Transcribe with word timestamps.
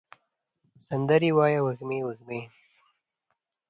سندرې 0.87 1.29
ووایې 1.33 1.59
وږمې، 1.65 1.99
وږمې 2.07 2.41